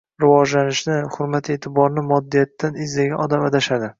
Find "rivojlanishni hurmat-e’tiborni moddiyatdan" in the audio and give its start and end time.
0.21-2.83